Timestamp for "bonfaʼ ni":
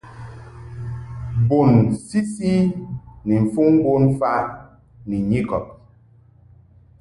3.83-5.17